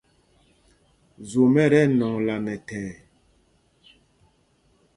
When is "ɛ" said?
1.63-1.65